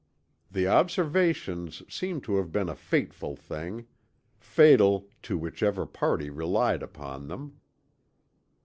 The 0.49 0.67
Observations 0.67 1.83
seem 1.87 2.21
to 2.21 2.37
have 2.37 2.51
been 2.51 2.69
a 2.69 2.75
fateful 2.75 3.35
thing, 3.35 3.85
fatal 4.39 5.07
to 5.21 5.37
whichever 5.37 5.85
party 5.85 6.31
relied 6.31 6.81
upon 6.81 7.27
them. 7.27 7.59